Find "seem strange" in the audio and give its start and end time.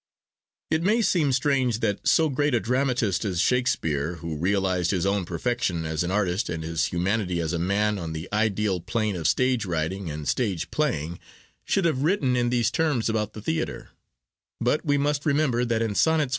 1.03-1.77